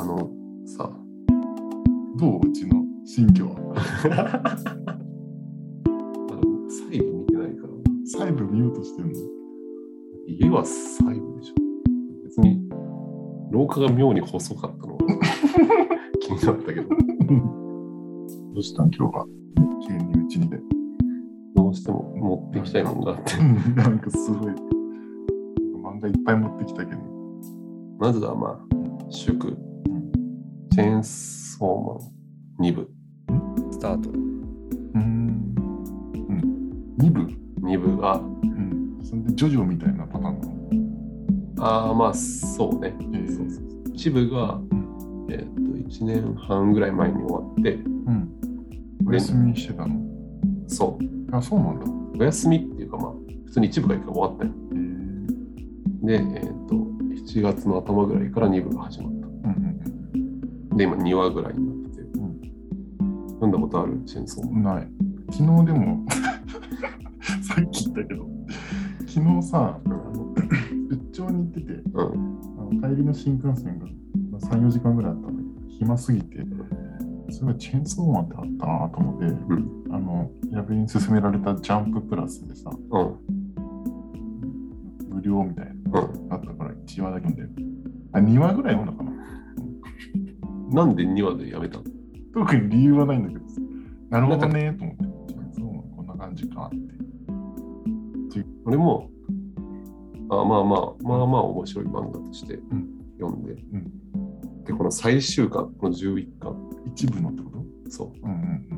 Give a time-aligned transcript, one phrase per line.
[0.00, 0.30] あの
[0.64, 0.90] さ、
[2.16, 2.40] どう？
[2.48, 3.54] うちの新居は。
[6.30, 7.68] あの細部見てないから、
[8.06, 9.14] 細部見ようとしてるの？
[10.26, 11.54] 家は細部でしょ。
[12.24, 12.66] 別に
[13.50, 14.98] 廊下が妙に細かったのは
[16.22, 16.96] 気になったけど、ど
[18.56, 18.90] うしたん？
[18.90, 19.26] 今日は。
[19.86, 20.58] 急にうちにで。
[21.54, 23.36] どうしても持ってきたいものがあって、
[23.74, 24.52] なんかすごい。
[25.84, 27.00] 漫画いっぱい持ってきたけど。
[27.98, 28.60] まずはまあ、
[29.10, 29.36] 祝、
[31.00, 32.90] ンソーマン2部。
[33.72, 34.10] スタート。
[34.10, 34.12] う
[34.98, 35.54] ん。
[36.14, 36.94] うん。
[36.98, 37.20] 2部
[37.66, 38.98] ？2部が、うん。
[39.02, 41.66] それでジョジョみたいなパターンなの？
[41.66, 42.94] ああ、まあそうね。
[43.00, 44.66] えーそうそうそう1部が、ん
[45.30, 48.30] えっと1年半ぐらい前に終わって、うん。
[49.06, 50.00] お休みしてたの？
[50.68, 51.86] そう、あ、そうなんだ。
[52.18, 53.12] お休みっていうかまあ、
[53.46, 54.50] 普通に1部が一回終わったよ。
[54.72, 56.74] えー、で、えっと
[57.26, 59.19] 7月の頭ぐらいから2部が始まった。
[60.84, 62.02] うんで、今2話ぐらいになってて、
[63.34, 64.00] 読んだことある？
[64.06, 64.62] チェ。
[64.62, 64.88] ない。
[65.30, 66.04] 昨日でも、
[67.42, 68.26] さっき言ったけど、
[69.06, 70.34] 昨日さ、あの
[70.90, 72.38] 出張に行ってて、うん。
[72.58, 73.86] あの帰りの新幹線が
[74.30, 76.44] まあ3、4時間ぐらいあったんだけど、暇すぎて、
[77.30, 79.94] すごいチェーンソーマンってあったなと思って、うん。
[79.94, 83.14] あの、矢部に勧められたジャンププラスでさ、うん。
[85.14, 86.28] 無料みたいなうん。
[86.28, 87.62] のあったから1話だけ読んで、
[88.12, 89.09] あ、2話ぐらい読んだかな？
[90.70, 91.84] なんで2話でやめたの？
[92.32, 93.44] 特に理由はないんだけど、
[94.08, 96.76] なるほどねと思って、チェーンソーマンこんな感じかって。
[98.64, 99.10] 俺も、
[100.30, 102.88] あまあまあ、まあまあ面白い漫画としてん。
[103.18, 103.90] 読んで、ん。
[104.64, 107.64] で、この最終巻、この11巻、一部のってこと？
[107.90, 108.28] そう。
[108.28, 108.68] んうん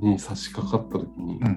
[0.00, 1.46] う、に差し掛かった時にうん。
[1.46, 1.52] う、ん。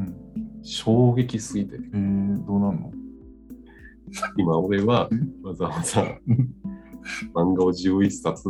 [0.00, 0.62] うん。
[0.62, 2.90] 衝撃すぎて、えー、どうなんの？
[4.36, 5.08] 今俺は
[5.42, 6.02] わざわざ
[7.34, 8.48] 漫画を11冊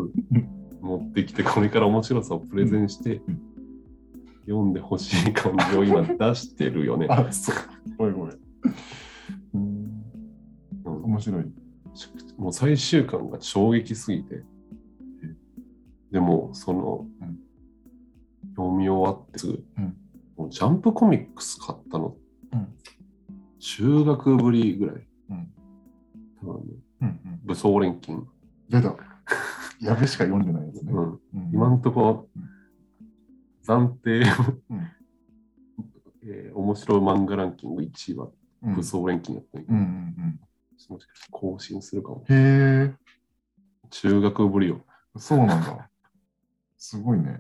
[0.81, 3.41] 持ってきて、これから面白さをプレゼンしてうん、
[4.47, 7.07] 読んでほしい感じを今出してるよね。
[7.11, 7.57] あ、そう。
[7.97, 8.39] ごめんごめん。
[9.55, 10.05] うん。
[10.85, 11.45] うん面白い。
[12.39, 14.45] もう最終巻が衝撃すぎて、
[16.11, 17.41] でも、その、うん
[18.57, 19.97] 読み終わってすぐ、うん
[20.37, 22.17] もうジャンプコミックス買ったの、
[22.53, 22.67] うん
[23.59, 25.07] 中学ぶりぐらい。
[25.31, 25.53] うん
[26.41, 27.41] 多分ねうんうん。
[27.45, 28.27] 武装錬金。
[28.71, 28.95] 出た。
[29.81, 30.93] やべしか読んでないやつね。
[30.93, 31.21] うん、うん
[31.53, 34.21] 今のところうん、暫定、
[34.71, 34.89] うん
[36.23, 38.29] えー面白い漫画ランキング1位は
[38.63, 40.41] うん武装錬金やったんやけど、うんうん
[40.89, 42.25] もしかして更新するかも。
[42.27, 42.37] うん。
[42.37, 42.95] へえ、
[43.91, 44.81] 中学ぶりよ。
[45.19, 45.91] そうなんだ。
[46.79, 47.39] すごいね。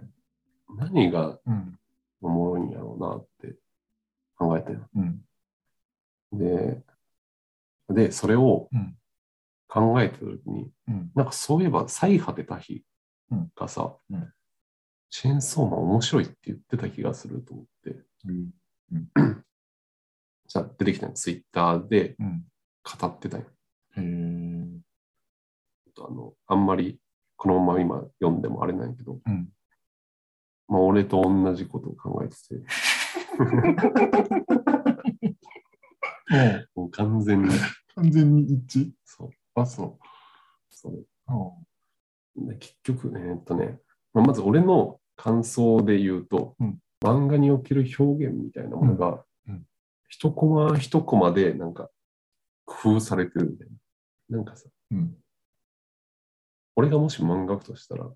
[0.76, 1.78] 何がうん。
[2.20, 3.56] おもろいんやろうなって
[4.36, 4.82] 考えてる。
[4.94, 5.24] うん。
[6.32, 6.82] で、
[7.88, 8.96] で、それをうん
[9.70, 11.12] 考えてたときに、うん。
[11.14, 12.82] なんかそういえば、最果てた日
[13.30, 14.32] うんがさ、うん
[15.12, 18.52] チェーンソーマン面白いって言ってた気がすると思って、うん。
[20.46, 22.44] じゃあ出てきたの、ツイッターでうん。
[23.00, 23.44] 語ってたよ。
[23.96, 24.04] へえ。
[25.98, 27.00] あの、あんまり
[27.36, 29.48] このまま今読んでもあれないけど、うん。
[30.68, 32.54] まあ俺と同じことを考えてて、
[36.76, 37.52] ももう完全に、う
[37.96, 38.90] 完全に一致
[39.66, 40.06] そう、あ、
[40.70, 42.48] そそれう。
[42.48, 43.78] で結局、えーっとね、
[44.14, 49.24] まあまず俺の感想で言うと、うん漫画における表現みたいなものが、
[50.10, 51.88] 一コマ一コマでなんか
[52.66, 53.68] 工夫されてるみたい
[54.28, 54.36] な。
[54.36, 55.16] なんかさ、うん。
[56.76, 58.10] 俺がもし漫画家としたら、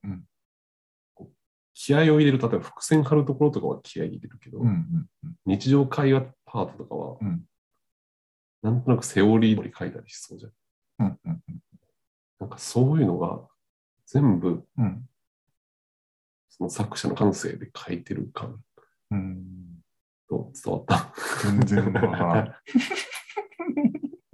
[1.73, 4.67] 気合を入れる、例えば伏線張るところとかは気合い入れるけど、うん。
[4.67, 5.09] うん。
[5.25, 7.43] うん日常会話パートとかは、うん
[8.61, 10.53] なんとなくセオリー通り書いたりしそうじゃん。
[10.99, 11.19] うん。
[11.25, 11.34] うん。
[12.45, 13.41] なんかそういうのが
[14.07, 15.09] 全部うん。
[16.51, 18.63] その作者の感性で書いてる感
[19.11, 19.83] うん。
[20.29, 21.13] と伝わった。
[21.43, 22.55] 全然わからん。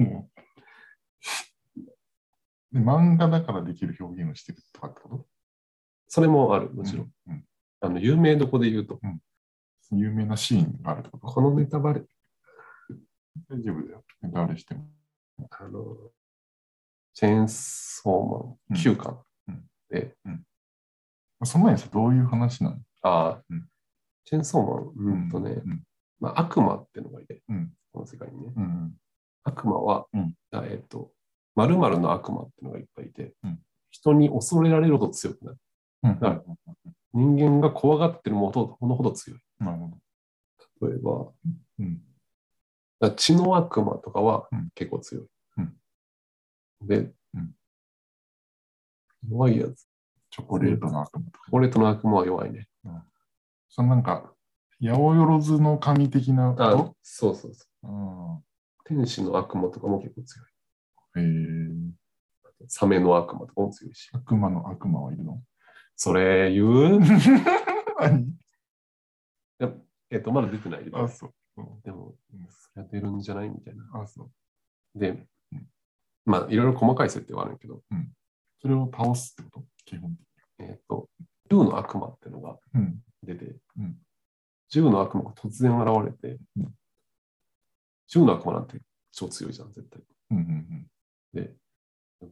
[0.02, 0.28] も
[2.72, 5.26] うで漫画だからできる表現をしてるとかってこと？
[6.08, 7.12] それもある、もちろん。
[7.28, 7.44] うん
[7.82, 9.00] あの有名どこで言うと、
[9.92, 11.26] 有名なシーンがあるってこと？
[11.28, 12.02] このネタバレ、
[13.48, 14.04] 大丈夫だよ。
[14.20, 14.90] ネタバレしても。
[15.50, 15.96] あの、
[17.20, 19.18] チェーンソーマン9巻
[19.48, 20.14] うんで、
[21.44, 23.66] その前にさ、どういう話なのああ、うん
[24.24, 25.82] チェーンソーマン、うんとね、うん。
[26.18, 28.54] まあ、悪魔ってのがいて、うんこの世界にね。
[28.56, 28.94] うん。
[29.44, 31.10] 悪魔は、うんあえっ、と、
[31.56, 33.58] 〇〇の悪魔ってのがいっぱいいて、うん
[33.90, 35.58] 人に恐れられるほど強くなる。
[36.04, 36.20] うん。
[36.20, 36.42] だから
[37.12, 38.50] 人間が怖がってるも
[38.80, 39.40] のほど強い。
[39.58, 39.90] なるほ
[40.80, 40.88] ど。
[40.88, 40.98] 例え
[43.02, 45.26] ば、血の悪魔とかはうん結構強い。
[46.80, 47.54] うんで、うん
[49.28, 49.86] 弱いやつ。
[50.30, 51.40] チョコレートの悪魔とか。
[51.44, 52.68] チョコレートの悪魔は弱いね。
[53.68, 54.32] そのなんか、
[54.80, 56.96] 八百万の神的なこあと？
[57.02, 58.42] そうそうそうんう。
[58.84, 60.48] 天使の悪魔とかも結構強い。
[61.20, 64.08] へえサメの悪魔とかも強いし。
[64.14, 65.42] 悪魔の悪魔はいるの？
[65.96, 67.00] それ言う？
[67.98, 68.34] 何？
[70.10, 71.08] えっと、まだ出てないけどあ、。
[71.08, 71.32] そう。
[71.84, 72.14] でも、
[72.48, 73.50] それは出るんじゃない？
[73.50, 73.84] みたいな。
[74.02, 74.98] あ、そう。
[74.98, 75.28] でうん、
[76.30, 77.82] まあ、いろいろ細かい設定はあるけど、
[78.60, 79.66] それを倒すってこと？
[79.84, 80.26] 基本的
[80.60, 81.08] えっと、
[81.50, 82.80] 銃の悪魔っていうのがに。
[82.80, 83.02] うん。
[83.22, 83.96] 出てうん、
[84.70, 86.74] 銃の悪魔が突然現れてうん、
[88.08, 88.80] 銃の悪魔なんて
[89.12, 90.02] 超強いじゃん、絶対。
[90.30, 90.86] うんうん
[91.34, 91.54] で、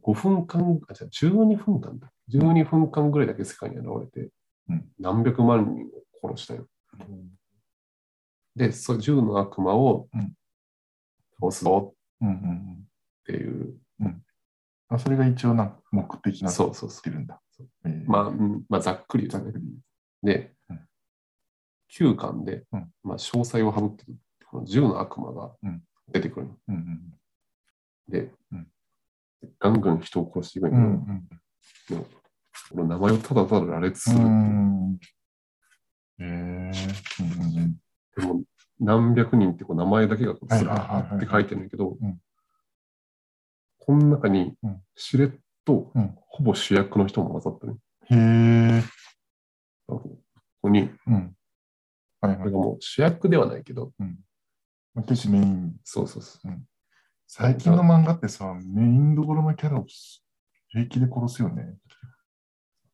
[0.01, 2.11] 5分間、あ、じゃあ12分間だ。
[2.31, 4.31] 12分間ぐらいだけ世界に現れて
[4.69, 6.67] うん、何百万人を殺したよ。
[6.99, 7.29] うん。
[8.55, 10.33] で、その銃の悪魔をうん
[11.39, 12.73] 倒すぞうんうんうん。
[12.73, 12.85] っ
[13.25, 13.75] ていう、
[14.89, 17.41] あ、それが一応な目的なそうそうそってるんだ。
[17.85, 19.59] えーまあ、ざっくり言うとね。
[20.21, 20.79] でうん、
[21.91, 24.05] 9巻で、うんまあ、詳細を省くと、
[24.49, 26.55] この銃の悪魔がうん出てくるの。
[26.69, 27.13] うんうん
[28.07, 28.67] で、うん
[29.59, 30.81] ガンガン人を殺していくんうん。
[30.81, 31.23] うだん
[31.87, 34.17] けど、この名前をただただ羅列する。
[34.17, 34.89] うん。
[34.89, 34.99] うん。
[36.19, 37.23] えー。
[37.23, 37.75] うんうんうん。
[38.17, 38.43] でも、
[38.79, 42.19] 何百人ってこう名前だけがこうはいずらはいはいはいーって書いてるんだけどうん、
[43.89, 45.29] この中にうんしれっ
[45.65, 47.79] とうんほぼ主役の人も混ざってる。
[48.11, 48.83] へえ。
[49.87, 50.19] こ
[50.61, 51.35] こに、うん。
[52.21, 52.57] はいはいこれが。
[52.59, 53.91] もう主役ではないけど、
[54.93, 55.75] まあ決してメイン。
[55.83, 56.51] そうそうそう。
[57.25, 59.87] 最近の漫画ってさ、メインどころのキャラを
[60.67, 61.75] 平気で殺すよね。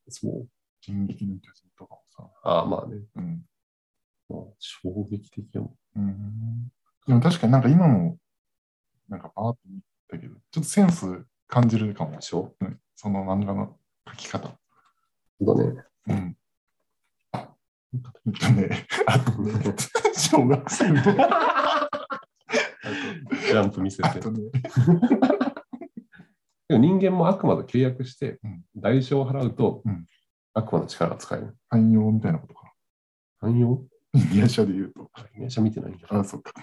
[0.08, 0.48] そう。
[0.80, 2.30] 進撃の巨人とかもさ。
[2.42, 3.02] ああ、まあね。
[3.18, 3.42] うん。
[4.30, 6.00] まあ、衝撃的やもん。
[6.00, 6.72] うん。
[7.06, 8.18] でも確かになんか今も、
[9.10, 12.22] なんかバーッと見たけど、ちょっとセンス感じるかもで。
[12.22, 12.56] しょ？
[12.60, 14.58] うんその漫画の描き方。
[15.42, 15.84] だね。
[16.08, 16.38] うん。
[17.34, 17.38] え
[17.98, 18.02] っ
[18.40, 19.52] とね、あとね、
[20.16, 24.10] 小学生の、ジャンプ見せて。
[24.10, 24.16] ね、
[26.70, 30.08] でも人間も悪魔と契約してうん、代償を払うとうん、
[30.54, 31.58] 悪魔の力が使える。
[31.70, 32.74] 汎用みたいなことか。
[33.42, 33.86] 汎用？
[34.14, 35.12] インディア社で言うと。
[35.34, 36.08] めちゃ見てないんだ。
[36.10, 36.54] あ、そっか。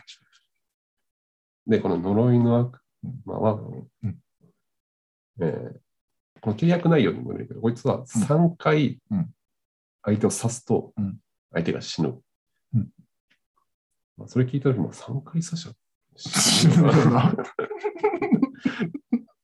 [1.67, 4.17] で、この呪いの悪うん魔は、うん
[5.41, 5.81] えー
[6.41, 9.33] この契約内容にもよるけど、こいつは3回うん
[10.03, 11.21] 相手を刺すとうん
[11.53, 12.21] 相手が死ぬ。
[12.75, 12.89] うん
[14.17, 15.77] まあ、それ聞いた時も3回刺しちゃう。
[16.17, 17.33] 死ぬだろうな。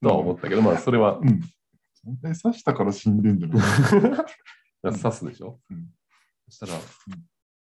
[0.03, 1.41] とは思ったけど、まあそれはうん。
[1.41, 1.53] 絶
[2.23, 4.93] 対刺したから死んでんじゃない？
[5.01, 5.61] 刺すでしょ？
[5.71, 5.89] うん
[6.49, 6.73] そしたら、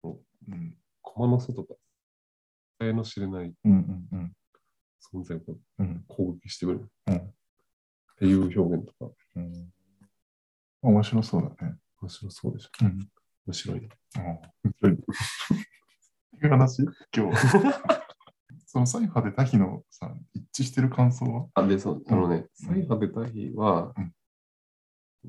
[0.04, 0.78] うん。
[1.02, 1.74] 駒の外か
[2.78, 4.32] ら、えの知れないうんうんうん。
[5.12, 5.44] 存在が
[5.78, 7.22] うん攻撃してくるうんっ
[8.18, 9.72] ていう表現とか、うん。
[10.82, 11.76] 面白そうだね。
[12.02, 12.70] 面白そうでしょ。
[12.82, 13.08] うん。
[13.46, 13.88] 面白いね。
[14.16, 14.40] 面
[14.78, 14.92] 白い。
[14.94, 16.82] っていう話
[17.16, 17.36] 今日。
[18.66, 21.48] そのサイファーでタヒのさ、一致してる感想は？
[21.54, 24.14] あ、で、そう、あのね、うんサイファでタヒはうん、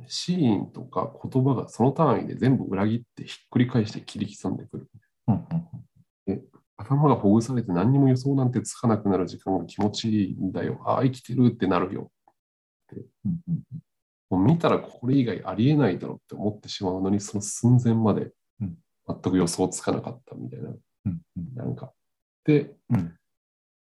[0.07, 4.89] シーンとか言葉がその単位で全部裏切ってひっくり返して切り刻んでくる。
[5.27, 5.60] うんうん
[6.81, 10.81] 頭がほぐされて何にも予想なんてつかなくなる時間が気持ちいいんだよ。
[10.85, 12.11] ああ、生きてるってなるよ。
[13.25, 13.61] うんうん
[14.29, 20.69] もう見たらこれ以外ありえないだろうって思ってしまうのに、その寸前までうん全く予想つかなかったみたいな。
[20.69, 20.73] う
[21.09, 21.91] んうんなんか。
[22.45, 23.13] で、うん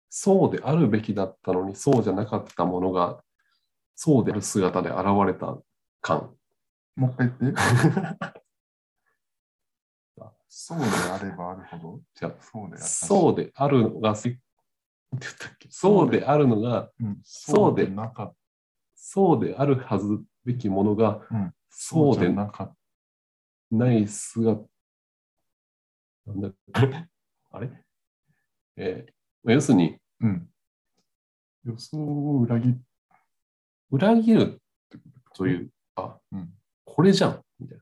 [0.09, 3.21] そうであるべきだったのに、そうじゃなかったものが、
[3.95, 5.57] そうである姿で現れた
[5.99, 6.31] 感。
[6.95, 7.59] もう一回言って。
[10.57, 11.99] そうであればあるほど？
[12.17, 14.15] じゃあそうであそうであるのが、
[15.69, 17.19] そうであるのが、うん。
[17.23, 18.35] そうでなかった。
[18.95, 22.75] そうであるはずべきものが、うんそうでなかっ
[23.69, 24.61] ない姿。
[26.25, 26.49] なんだ
[27.51, 27.69] あれ？
[28.77, 29.11] えー
[29.43, 30.27] まあ要するに、た。
[30.27, 30.49] うん。
[31.65, 32.75] 予想を裏切っ
[33.91, 34.61] 裏切る
[35.33, 36.49] というか、うん
[36.85, 37.77] これじゃんみたい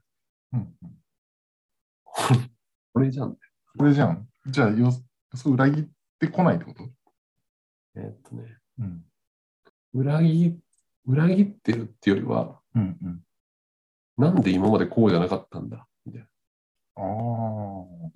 [0.53, 0.59] な。
[0.59, 2.43] うんうん。
[2.93, 3.37] これじゃん。
[3.77, 4.27] これじゃん。
[4.47, 4.91] じゃあ予予
[5.35, 5.83] 想裏切っ
[6.19, 6.83] てこないってこと？
[7.95, 9.03] えーっとね、うん。
[9.93, 10.59] 裏切
[11.05, 13.19] 裏切ってるっていうよりは、うんうん。
[14.17, 15.87] なんで今までこうじゃなかったんだ？
[16.05, 16.27] みたいな。
[16.95, 17.81] ああ。
[17.81, 18.13] うん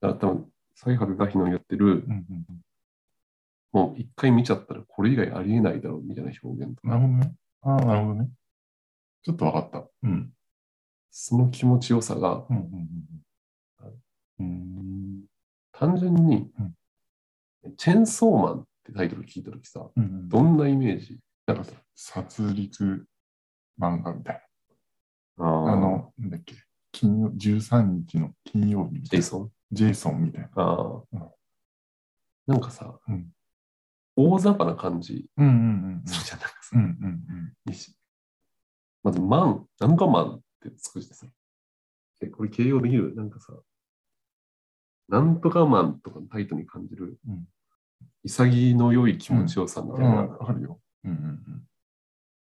[0.00, 0.46] だから多分、
[0.76, 2.46] サイハでダヒの言ってる、うんうん。
[3.72, 7.34] もう一回見ちゃったらこれ以外ありえないだろうみたいな表現とか、なるほどね。
[7.62, 8.28] ああ、なるほどね。
[9.24, 9.84] ちょっとわかった。
[10.04, 10.32] うん。
[11.10, 12.88] その気持ちよさがうんうんうん
[15.72, 16.74] 単純に、うん
[17.76, 20.28] チェンソーマンってタイトル聞いたときさ、うんうん。
[20.28, 21.18] どんなイメージ？
[21.46, 23.02] なんかさ殺戮
[23.78, 24.42] 漫画みたい
[25.38, 25.48] あな。
[25.48, 26.54] ああの、なんだっけ、
[26.92, 29.08] 金曜13日の金曜日みたいな。
[29.08, 29.50] ジェイソン？
[29.72, 30.48] ジェイソンみたいな。
[30.54, 31.22] ああ、うん
[32.46, 33.26] なんかさ、うん
[34.16, 36.38] 大雑把な感じうんうんうんするじゃん。
[36.40, 36.82] なんかさうん。
[36.82, 37.94] うんうんいいし
[39.02, 41.26] まず、マン、なんとかマンってつくしてさ。
[42.20, 43.14] え、これ形容できる？
[43.16, 43.52] なんかさ、
[45.08, 47.46] なんとかマンとかのタイトルに感じる、うん
[48.26, 49.96] 潔の良い気持ちよさみうん。
[49.96, 50.22] たいな。
[50.22, 50.80] うん、わかるよ。
[51.04, 51.62] うんうん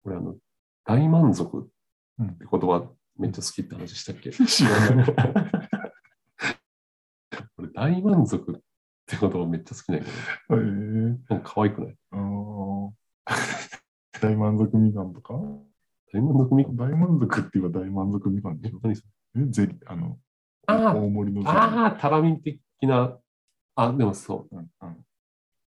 [0.05, 0.35] 俺、あの、
[0.85, 1.69] 大満足って
[2.19, 4.45] うん言葉めっちゃ好きって話したっけ、うん。
[4.47, 5.05] 知らない。
[7.57, 8.55] 俺、大満足っ
[9.05, 10.11] て言葉めっちゃ好きなんやけ
[10.55, 11.95] ど、えー、なんか可愛くない？
[14.21, 15.33] 大満足みかんとか？
[16.13, 19.03] 大満足み大満足って言えば大満足みかんでしょ何そ
[19.35, 19.43] れ？
[19.43, 20.17] え、ゼリー、あの、
[20.67, 21.49] あー大盛りの。
[21.49, 23.17] ああ、タラミン的な、
[23.75, 24.55] あ、でもそう。
[24.55, 25.05] うんうん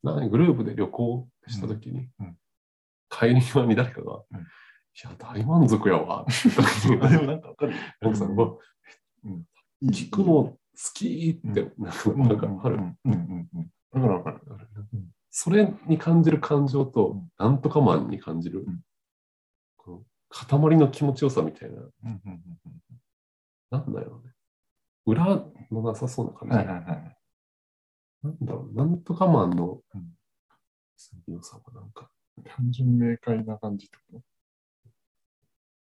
[0.03, 2.37] なグループで旅行したときに、うんうん
[3.09, 4.43] 帰り際に誰かが、うんい
[5.03, 6.25] や、大満足やわ
[7.09, 7.77] でもなんかわかる よ。
[8.01, 9.45] なんかさ、うん
[9.83, 10.57] 聞くの好
[10.93, 12.75] きって、なんかうんなんかある。
[12.75, 13.71] うんうんうんうん。
[13.93, 14.41] だからわかる。
[14.93, 18.81] うんそれに感じる感情と、うんなんとかマンに感じる、うん
[19.77, 22.41] この塊の気持ちよさみたいな、うんうんうん
[23.69, 24.31] なんだよね。
[25.07, 25.25] 裏
[25.71, 26.51] のなさそうな感うん。
[26.51, 26.57] じ。
[26.57, 27.17] はいはいはい。
[28.23, 30.13] なんだろう、なんとかマンのうん
[31.27, 32.09] 良さはなんか、
[32.43, 34.21] 単純明快な感じってこ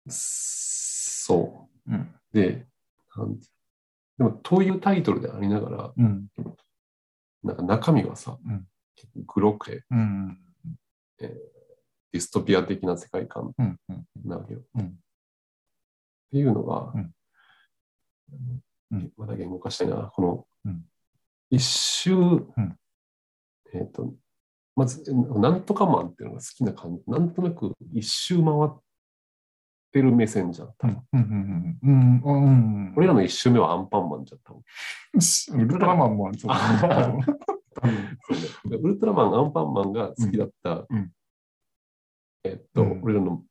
[0.10, 1.96] そとうん。
[1.96, 2.20] う。
[2.34, 2.68] で、
[3.16, 3.48] なんて
[4.18, 6.28] でも、というタイトルでありながら、うん。
[7.44, 10.40] なんか中身はさ、うん結構グロくて、うん。
[11.20, 13.54] ディストピア的な世界観。
[14.24, 14.62] なわけよ。
[14.76, 14.90] うんっ
[16.32, 16.92] ていうのが、
[19.18, 20.86] まだ言語化したいな、この、うん。
[21.50, 22.78] 一周、ん。
[23.74, 24.14] えっ、と、
[24.76, 28.82] まず、なんとかマンっていうのが好きな感じ、なんとなく一周回っ
[29.92, 30.74] てる目線じゃん。
[30.78, 31.22] 多分うん。
[31.22, 31.80] うん。
[31.84, 32.22] うん。
[32.24, 32.44] うん。
[32.44, 32.50] う
[32.92, 32.94] ん。
[32.96, 34.64] 俺らの一周目はアンパンマンじゃったもん。
[35.62, 37.26] ウルトラマンもありそうだね。
[37.84, 41.12] そうねウルトラマン、アンパンマンが好きだった、うん。
[42.44, 43.02] えっと、うん。
[43.04, 43.44] 俺らの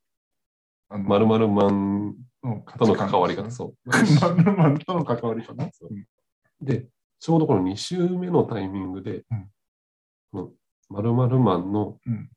[0.89, 2.13] まるまるマンの
[2.77, 3.89] との関わり方、そう。
[3.89, 5.55] まるまるとの関わり方。
[5.71, 5.89] そう。
[6.61, 9.51] で、ちょうどこの2週目のタイミングで、うん。
[10.31, 10.51] この
[10.89, 12.29] 〇〇マンのうん。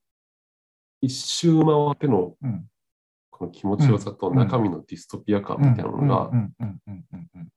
[1.01, 2.71] 一周回ってのうん。
[3.31, 4.37] この気持ちよさとうん。
[4.37, 6.55] 中身のディストピア感みたいなのが、うん。
[6.59, 6.81] うん。
[6.87, 7.07] うん。
[7.13, 7.31] うん。
[7.35, 7.49] うん。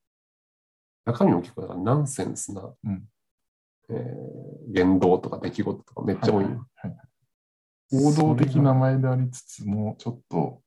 [1.04, 3.08] 中身も結構ナンセンスな、うん。
[3.90, 6.44] えー言動とか出来事とかめっちゃ多い。
[6.44, 6.50] よ。
[6.74, 6.96] はいはい
[7.92, 8.72] 王道的な。
[8.72, 10.62] 前でありつつも、ちょっと。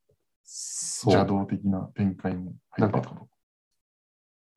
[0.45, 3.27] 邪っ道的な展開も入ってると。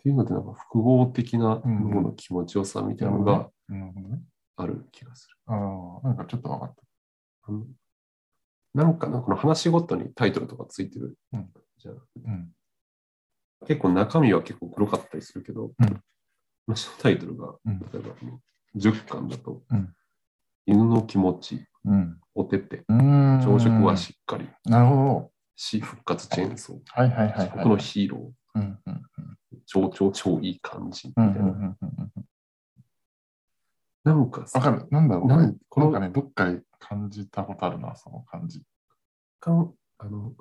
[0.02, 3.50] ていうので、なんか複合的なうん脳の気持ちよさみたいなのが。
[4.58, 5.36] ある気がする。
[5.46, 6.82] ああ、なんかちょっと分かった。
[7.48, 7.66] あの
[8.74, 11.94] なんかな、この話ごとにタイトルとかついてるうんじゃん。
[11.94, 12.52] うん。
[13.66, 16.00] 結構中身は結構黒かったりするけど、うん
[16.68, 18.14] 話のタイトルが、うん例えば
[18.76, 19.94] 10巻だと、うん
[20.68, 22.20] 犬の気持ち、うん。
[22.34, 25.30] おてて、朝食はしっかり、なるほど。
[25.56, 27.50] 死復活チェーンソー、はいはいはいはい。
[27.56, 29.02] 僕のヒーロー、うんうん
[29.68, 31.32] 超超超いい感じみたいな。
[31.32, 32.26] うんうんうんうんうん
[34.04, 34.86] なんかさわかる。
[34.92, 35.26] なんだろう。
[35.26, 38.62] ななんんこのかね、どっかで感じたことあるな、その感じ。
[39.40, 40.32] かんあの、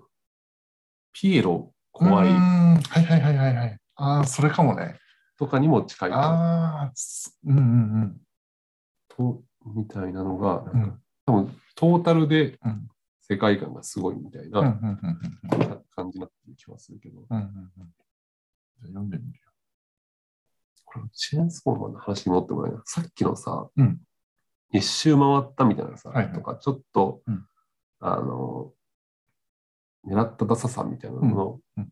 [1.11, 3.79] ピエロ怖いうーんはいはいはいはいはい。
[3.95, 4.99] ああ、それかもね。
[5.39, 8.21] とかにも近いかああ、すうんうん
[9.07, 10.81] と、みたいなのが、うん。
[10.81, 12.87] なんか多分トータルでうん
[13.27, 14.61] 世界観がすごいみたいな
[15.95, 17.49] 感じになってる気はするけど、うんうんうん。
[17.49, 19.45] じゃあ読んでみるよ。
[20.83, 22.77] これ、チェーンソーマンの話に戻ってもらえな。
[22.77, 23.99] いさっきのさ、うん。
[24.71, 26.33] 一周回ったみたいなさ、はいはい。
[26.33, 27.47] とか、ちょっと、うん。
[27.99, 28.71] あの、
[30.05, 31.83] 狙ったダサさみたいなののうん。
[31.83, 31.91] うん。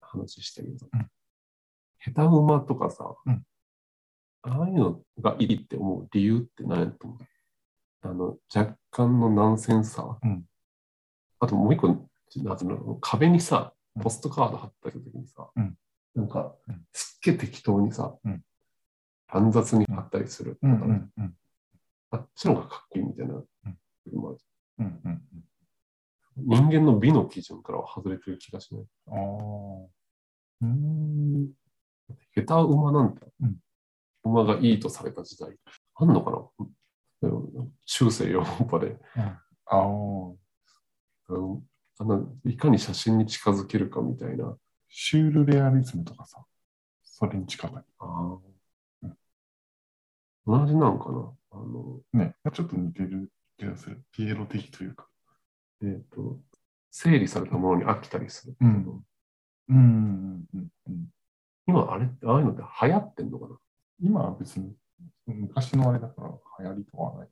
[0.00, 1.10] 話したけど、うん。
[1.98, 3.44] 下手馬とかさ、うん。
[4.42, 7.18] ああいうのがいいって思う理由って何やと思う？
[8.02, 10.44] あの、若干のナンセンスさ、うん。
[11.40, 12.08] あともう一個、
[13.00, 14.02] 壁にさう、ん。
[14.02, 15.76] ポストカード貼ったりするときにさ、うん。
[16.14, 18.42] なんかうん、すっげえ適当にさ、うん。
[19.32, 20.58] 乱雑に貼ったりする。
[22.10, 23.34] あっちの方がかっこいいみたいな、
[26.36, 28.84] 人間の美の基準からは外れてる気がしない。
[29.08, 29.14] うん。
[29.14, 29.86] ああ。
[30.62, 31.50] うーん。
[32.34, 33.56] 下手馬なんて、うん。
[34.24, 35.54] 馬がいいとされた時代、
[35.96, 36.66] あんのかな？
[37.84, 39.76] 中世ヨーロッパで、ああ。
[42.00, 44.56] あのいかに写真に近づけるかみたいな。
[44.88, 46.42] シュールレアリズムとかさ、
[47.02, 47.70] それに近い。
[47.98, 49.10] あー
[50.46, 51.30] 同じなんかな？
[51.50, 54.02] あの、ね、ちょっと似てる気がする。
[54.12, 55.06] ピエロ的というか。
[55.82, 56.38] えっ、と、
[56.90, 59.04] 整理されたものに飽きたりするけど、うん
[59.68, 61.08] うんうんうんうん。
[61.66, 63.56] 今あれって、ああいうのって流行ってんのかな？
[64.00, 64.72] 今は別に
[65.26, 67.28] 昔のあれだから流行りとかはない。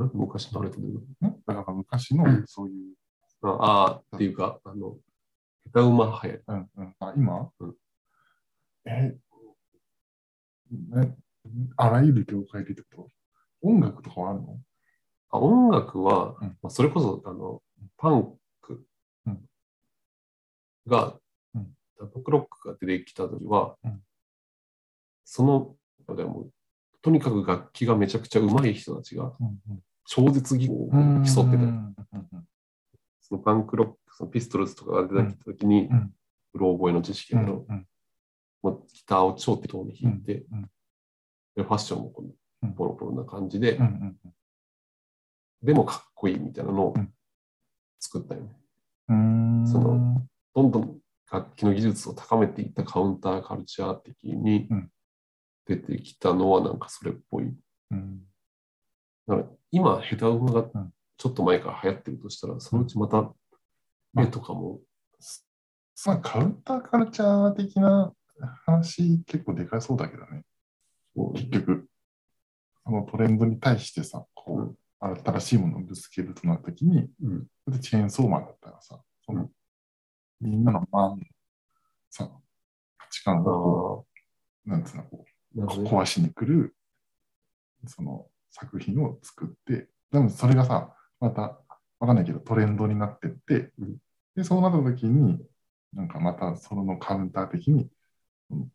[0.00, 2.94] え昔のあれってどういうこんだから昔のそういう、
[3.42, 4.96] とああー、っていうか、あの、
[5.72, 6.42] 下手馬流行り。
[6.46, 7.74] うんうん、あ今、うん。
[8.84, 9.16] え、
[10.90, 11.16] ね、
[11.76, 13.08] あらゆる業界でってこ
[13.60, 13.68] と？
[13.68, 14.60] 音楽とかはあるの？
[15.30, 16.58] あ音楽は、うん。
[16.62, 17.62] まあ、それこそ、あの、
[17.96, 18.86] パンク
[19.26, 19.48] うん。
[20.86, 21.18] が、
[21.54, 21.76] うん。
[21.98, 24.00] パンクロックが出てきた時は、うん。
[25.24, 25.76] その、
[26.16, 26.48] でも
[27.02, 29.32] とにかく楽器がめちゃくちゃ上手い人たちが
[30.06, 31.94] 超絶技巧をうん競ってて、うん
[33.20, 35.90] そのパンクロック、そのピストルズとかが出てきた時に、
[36.54, 37.86] うろ覚えの知識うだけど、んうん。
[38.62, 40.70] まあ、ギターを超適当に弾いて、うん
[41.54, 42.24] でファッションもこ
[42.62, 43.78] うのんポロポロな感じで、
[45.62, 47.12] でもかっこいいみたいなのをうん。
[48.00, 48.56] 作ったよね。
[49.08, 49.66] うん。
[49.66, 50.22] その
[50.54, 50.98] どんどん
[51.30, 54.90] 楽器の技術を高めていったカウンターカルチャー的にうん
[55.68, 57.54] 出てきたのはなんかそれっぽい。
[57.90, 58.20] うん。
[59.26, 60.92] だから今、下手馬がうん。
[61.18, 63.34] ちょっと前から流行ってるとしたら、そのうちまた
[64.18, 64.80] 絵とかも、
[66.06, 68.12] まあ、カウンターカルチャー的な
[68.64, 70.44] 話結構でかそうだけどね。
[71.34, 71.88] 結局、
[72.84, 77.46] そのトレンドに対してさ、こうう、新しいものをぶつけるとなった時に、うん。
[77.66, 79.50] でチェーンソーマンだったらさ、その、
[80.40, 81.24] みんなのマンの
[82.10, 82.30] さ、
[82.96, 84.66] 価値観あをこー。
[84.66, 85.24] う、なんつうの、こ
[85.56, 86.76] 壊しに来る、
[87.86, 91.60] その作品を作って、でもそれがさ、また、
[92.00, 93.96] わかんないけど、トレンドになってって、うん
[94.36, 95.44] で、そうなった時に、
[95.92, 97.90] なんかまたそのカウンター的に、
[98.50, 98.72] うん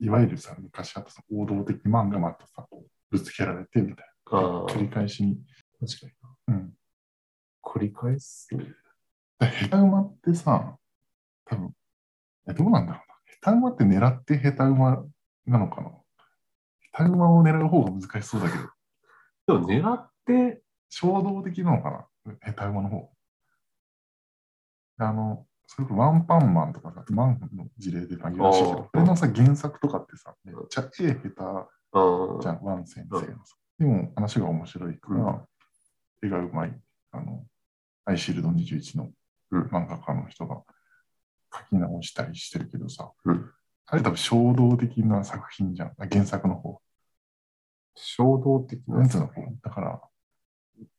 [0.00, 2.68] いわゆるさ、昔あったさ王道的漫画またさ、
[3.10, 4.38] ぶつけられてみたいな。
[4.66, 5.40] 繰り返しに。
[5.80, 6.12] 確かに
[6.46, 6.54] な。
[6.54, 6.72] うん。
[7.64, 8.46] 繰り返す？
[8.48, 8.64] で
[9.40, 10.78] 下手馬ってさ、
[11.46, 11.74] 多分、
[12.48, 13.14] え、どうなんだろうな。
[13.42, 15.04] 下手馬って狙って下手馬
[15.46, 15.90] なのかな
[16.98, 18.58] 下手馬を狙う方が難しそうだけ
[19.46, 22.34] ど、でも狙って、衝動的なのかな？
[22.52, 23.10] 下手馬の方。
[24.98, 33.56] あの、それこそワンパンマンとかさ、マンの事例で投げらしいけど、これのさ、原作とかってさ、めっちゃ絵下手じゃん、ワン先生のさ。
[33.78, 35.46] でも話が面白いから、
[36.22, 36.76] 絵がうまい、
[37.12, 37.44] あの、
[38.06, 39.10] アイシールド21の
[39.50, 39.62] うん。
[39.68, 40.62] 漫画家の人が
[41.54, 43.50] 書き直したりしてるけどさ、うん。
[43.86, 46.80] あれ多分衝動的な作品じゃん、あ原作の方。
[48.00, 48.98] 衝動的な。
[48.98, 49.30] なんつうの
[49.62, 50.00] だから、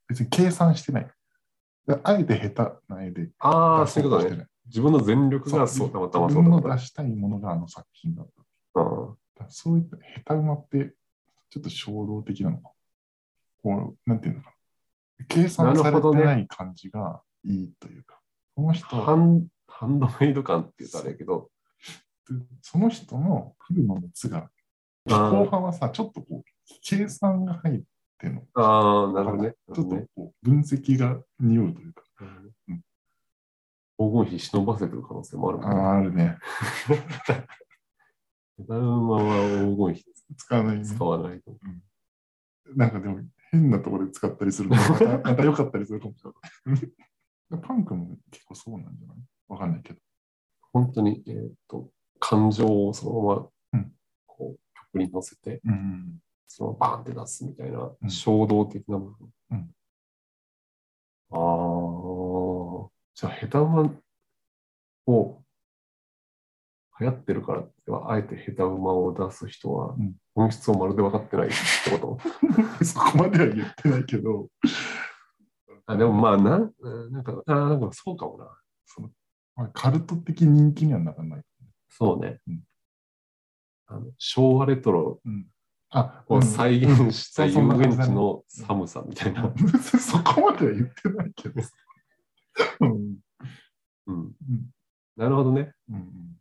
[0.08, 1.12] 別に計算してない。
[1.88, 4.48] だあえて下手な絵でああ、出そういうことね。
[4.68, 6.42] 自分の全力がそう、たまたまそう。
[6.44, 8.28] 自分の出したいものがあの作品だっ
[8.74, 9.48] た。
[9.48, 10.94] そういった下手馬って、
[11.50, 12.72] ちょっと衝動的なのか。
[13.64, 14.50] こう、なんていうのか
[15.20, 15.26] な。
[15.28, 18.20] 計算されてない感じがいいというか、
[18.56, 21.50] この人ーハンハンドメイド感って言うとあれやけど、
[22.62, 24.50] その人のフルの熱が、
[25.06, 26.44] 後半はさ、ちょっとこう、
[26.82, 27.82] 計算が入っ
[28.18, 28.44] てるの。
[28.56, 29.56] ああ、なるほどね。
[29.74, 32.04] ちょっと分析が匂うというか、
[33.98, 35.76] 黄金比忍ばせてる可能性もあるもんね。
[35.76, 36.38] ああ、あるね。
[38.68, 40.06] ダウンマンは黄金比
[40.38, 40.86] 使わないね。
[40.86, 41.58] 使わないと。
[42.76, 43.20] なんかでも、
[43.52, 46.32] 変なところで使ったりするのがまた また良かったりするかもしれ
[46.72, 47.60] ない。
[47.62, 49.18] パンクも結構そうなんじゃない？
[49.48, 50.00] わかんないけど。
[50.72, 53.92] 本当に、えーっと、感情をそのまま、うん
[54.28, 54.60] こう、
[54.94, 56.20] 曲に乗せて、うん。
[56.52, 59.30] そのバーンって出すみたいな、うん衝動的な部分。
[59.52, 59.76] うん
[61.32, 63.84] ああ、じゃあ、下手馬
[65.06, 65.44] を
[67.00, 72.20] 流行ってるからっては、あえて下手馬を出す人はうん、本質をまるで分かってないってこと？
[72.84, 74.48] そこまでは言ってないけど、
[75.86, 76.74] あでもまあなん、
[77.12, 78.60] なんか、あなんかそうかもな。
[78.86, 79.12] その
[79.56, 81.44] まあ、カルト的人気にはならない。
[81.90, 82.40] そうね。
[82.48, 82.64] うん
[83.92, 85.20] あの昭和レトロ
[85.92, 89.44] あ、を再現した遊園地の寒さみたいな。
[89.44, 91.62] う んそこまでは言ってないけど。
[92.82, 93.18] うん
[95.16, 95.74] なるほどね。
[95.90, 96.36] うん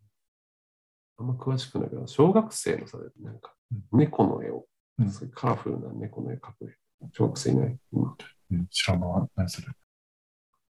[1.17, 3.53] あんま詳しくないけど、小学生のさ、なんか
[3.91, 4.65] う猫の絵を、
[4.99, 6.73] うんカラフルな猫の絵描く
[7.11, 7.77] 小学生いない？
[7.93, 8.15] うん
[8.51, 9.29] うん知らない。
[9.35, 9.73] 何する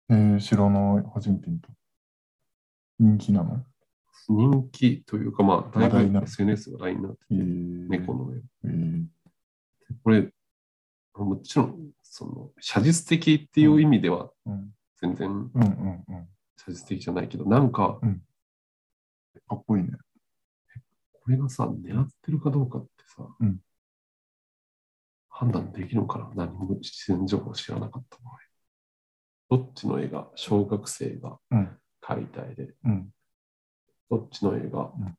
[0.10, 1.06] えー、知らない。
[1.14, 1.70] 初めて見た。
[3.00, 3.66] 人気なの？
[4.30, 8.42] 人気というか、まあ、だいぶ SNS がラインになってえて、ー、猫の絵。
[8.66, 9.06] えー
[10.04, 10.32] これ、
[11.16, 15.50] もちろん、その、写実的っていう意味ではうん全然。
[16.58, 18.00] 写実的じゃないけど、なんか、
[19.48, 19.90] かっこいいね。
[21.12, 23.60] これがさ、狙ってるかどうかってさ、うん
[25.32, 26.46] 判断できるのかな？
[26.46, 28.38] 何も自然情報知らなかった場合。
[29.58, 31.78] どっちの絵が小学生がうん。
[32.02, 33.10] 描いた絵で、うん。
[34.10, 35.16] どっちの絵がうん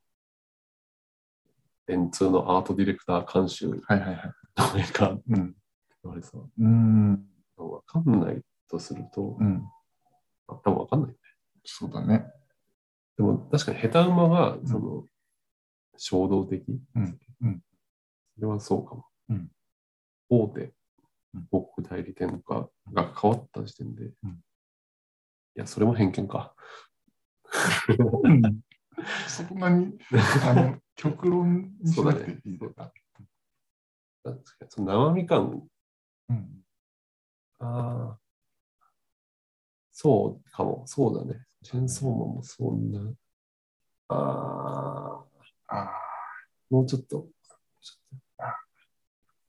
[1.87, 4.33] 電通のアートディレクター監修のはいはいは
[4.77, 4.81] い。
[4.81, 5.55] 絵かってうん。
[6.03, 7.25] 言われさ、うーん。
[7.57, 9.63] わかんないとすると、うん。
[10.47, 11.15] あ多分わかんない。
[11.65, 12.25] そうだね。
[13.17, 15.05] でも確かに下手馬は、その、
[15.97, 16.63] 衝動的？
[16.95, 17.61] うんうん
[18.35, 19.05] それはそうかも。
[19.29, 19.51] うん
[20.29, 20.61] 大手
[21.33, 24.29] うん、広告代理店とかが変わった時点で、うん
[25.55, 26.55] いや、それも偏見か。
[29.27, 29.97] そんなに、
[30.43, 32.93] あの、 極論にしなくていいそうだ
[34.23, 34.67] 確かに。
[34.69, 35.67] その生み感、
[36.29, 36.63] うん。
[37.59, 38.19] ああ、
[39.91, 41.45] そうかも、そうだね。
[41.63, 43.13] チェンソーマンもそんな、
[44.09, 44.15] あ
[45.67, 45.91] あ、ああ、
[46.69, 47.27] もうちょっと、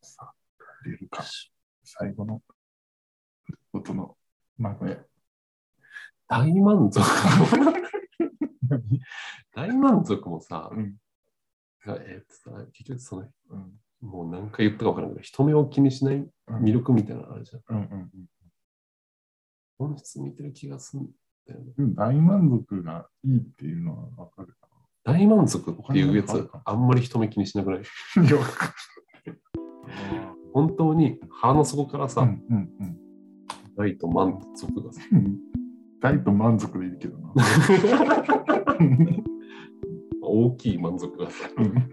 [0.01, 0.35] さあ、
[0.85, 1.25] 出るか。
[1.85, 2.43] 最後の、
[3.73, 4.17] 音の、
[4.57, 5.05] まあね。
[6.29, 7.01] 大満足。
[9.55, 10.97] 大満足もさ、うん。
[11.85, 13.81] がえーっとさ結局その、うん。
[14.01, 16.31] もう何回言ったか分からんけど、人目を気にしないうん
[16.63, 17.63] 魅力みたいなのあるじゃん。
[17.69, 18.11] うんうん
[19.79, 21.11] 本質見てる気がするん
[21.47, 21.73] だよね。
[21.77, 21.95] うん。
[21.95, 24.69] 大満足がいいっていうのはわかるか
[25.03, 27.83] 大満足っていうやつあんまり人目気にしなくない？
[30.53, 32.29] 本当に腹の底からさ、る。
[32.29, 32.99] うんうんうん。
[33.77, 35.39] 大と満足がさ、うん
[36.03, 37.33] 大と満足でいいけどな。
[40.23, 41.31] 大きい満足が。
[41.31, 41.91] さ、うん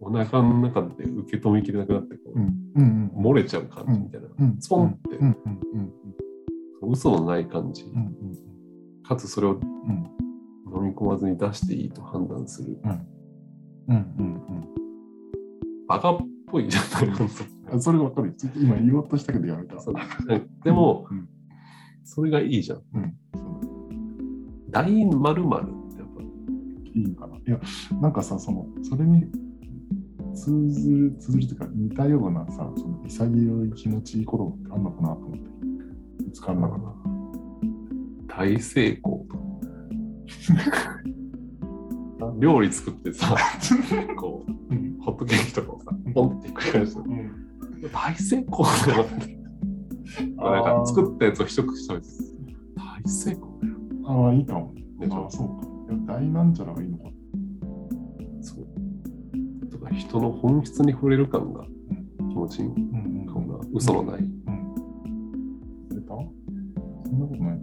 [0.00, 2.54] お腹の中で受け止めきれなくなってこう、うん。
[2.74, 4.56] うん漏れちゃう感じみたいな、うん。
[4.60, 5.26] スポンって、うん。
[5.26, 5.92] うん。
[6.82, 6.92] うん。
[6.92, 7.98] 嘘のない感じ、うん。
[7.98, 8.12] うん。
[9.02, 9.60] かつそれをうん。
[10.76, 12.78] 飲み込まずに出していいと判断する、
[13.88, 13.96] うん。
[14.18, 14.68] うん。
[15.88, 17.28] バカっぽいじゃないうん
[17.72, 18.28] あそれがわかる。
[18.28, 18.34] よ。
[18.56, 19.76] 今言おうとしたけどやめた。
[20.64, 21.28] でも、うん
[22.04, 22.82] それがいいじゃん。
[22.94, 23.16] うん、
[24.70, 26.26] 大〇〇ってやっぱ、い
[26.94, 27.36] いのかな？
[27.36, 27.60] いや、
[28.00, 29.24] なんかさ、その、それに
[30.34, 35.44] 通ずる、通ずるというか、似たようなさ、その潔い気持ちいいことってあんのかなと思って、
[36.24, 36.80] 見つかんなかっ
[38.28, 38.36] た。
[38.36, 39.44] 大成功とか。
[42.38, 43.36] 料理作ってさ、
[44.16, 47.00] こう、うんホットケーキとかをさ、ポンってひっくり返して、
[47.92, 49.43] 大成功だよって。
[50.36, 52.06] なんか作ったやつを一口食べて、
[52.76, 53.74] 大成功だよ。
[54.06, 54.74] ああ、いいかも。
[55.00, 56.12] でしょああ、そうか。
[56.12, 57.04] 大なんちゃらがいいのか。
[58.40, 58.66] そう。
[59.68, 61.60] とか人の本質に触れる感が
[62.20, 62.66] うん気持ちいい。
[62.66, 62.78] うんう
[63.22, 64.20] ん感が嘘のない。
[64.20, 64.28] うん。
[65.88, 66.08] 出た？
[66.08, 66.16] そ
[67.14, 67.60] んなことない。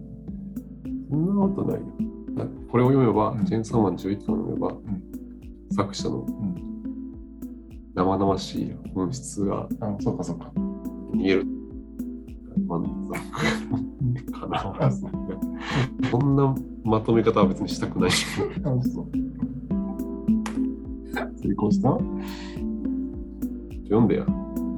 [1.09, 1.85] そんなことないよ。
[2.35, 4.81] だこれを読めば、うんチェーンサーマン11巻を読めば、ん
[5.71, 6.55] 作者のうん。
[7.93, 10.51] 生々しい本質があそうかそうか。
[11.13, 11.45] 見える。
[11.45, 11.60] 満
[14.61, 14.85] 足かな。
[14.87, 15.11] あそう
[16.11, 18.11] そんなまとめ方は別にしたくない。
[21.41, 21.89] 成功した？
[23.83, 24.25] 読んでや。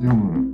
[0.02, 0.53] 読む。